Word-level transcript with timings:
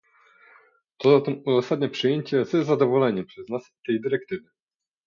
To 0.97 1.11
zatem 1.19 1.41
uzasadnia 1.45 1.89
przyjęcie 1.89 2.45
z 2.45 2.51
zadowoleniem 2.65 3.25
przez 3.25 3.49
nas 3.49 3.71
tej 3.85 4.01
dyrektywy 4.01 4.49